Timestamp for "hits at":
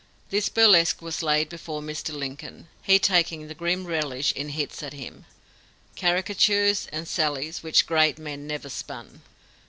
4.49-4.93